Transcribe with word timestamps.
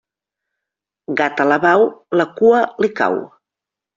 Gat 1.19 1.43
alabau, 1.43 1.85
la 2.21 2.27
cua 2.39 2.65
li 2.85 2.93
cau. 3.01 3.21